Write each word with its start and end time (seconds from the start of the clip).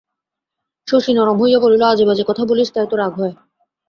শশী 0.87 1.11
নরম 1.13 1.37
হইয়া 1.41 1.59
বলিল, 1.59 1.81
আজেবাজে 1.83 2.23
কথা 2.23 2.43
বলিস 2.45 2.69
তাই 2.73 2.87
তো 2.91 2.95
রাগ 2.95 3.13
হয়। 3.19 3.33